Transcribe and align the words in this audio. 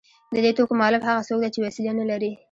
د 0.33 0.35
دې 0.43 0.51
توکو 0.57 0.73
مالک 0.81 1.01
هغه 1.05 1.21
څوک 1.27 1.39
دی 1.41 1.49
چې 1.53 1.63
وسیله 1.65 1.91
نلري 1.99 2.31